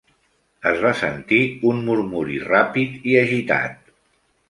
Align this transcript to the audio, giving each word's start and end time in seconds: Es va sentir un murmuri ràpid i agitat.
Es 0.69 0.81
va 0.85 0.93
sentir 1.01 1.39
un 1.73 1.85
murmuri 1.91 2.43
ràpid 2.49 3.09
i 3.13 3.17
agitat. 3.25 3.97